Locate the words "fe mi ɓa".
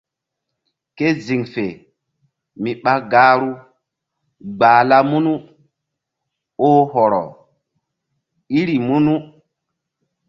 1.53-2.93